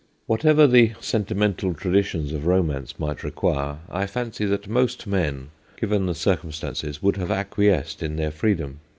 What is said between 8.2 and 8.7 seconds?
free